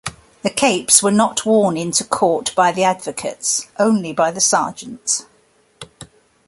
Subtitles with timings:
[0.41, 5.27] The capes were not worn into court by the advocates, only by the serjeants.